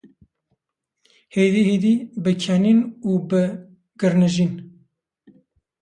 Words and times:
Hêdî 1.35 1.61
hêdî 1.69 1.95
bi 2.23 2.33
kenin 2.43 2.79
û 3.09 3.11
bi 3.29 3.43
girnijin. 3.99 4.53